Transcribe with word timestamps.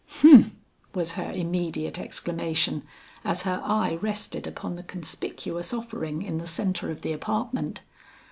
"Humph!" 0.21 0.51
was 0.95 1.11
her 1.11 1.31
immediate 1.31 1.99
exclamation, 1.99 2.85
as 3.23 3.43
her 3.43 3.61
eye 3.63 3.99
rested 4.01 4.47
upon 4.47 4.75
the 4.75 4.81
conspicuous 4.81 5.75
offering 5.75 6.23
in 6.23 6.39
the 6.39 6.47
centre 6.47 6.89
of 6.89 7.03
the 7.03 7.13
apartment. 7.13 7.81